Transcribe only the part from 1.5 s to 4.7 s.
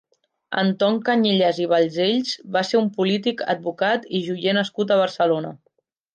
i Balcells va ser un polític, advocat i joier